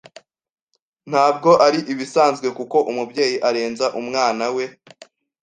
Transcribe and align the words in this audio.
Ntabwo 1.09 1.49
ari 1.65 1.79
ibisanzwe 1.93 2.47
ko 2.71 2.77
umubyeyi 2.91 3.37
arenza 3.47 3.85
umwana 3.99 4.45
we. 4.55 4.65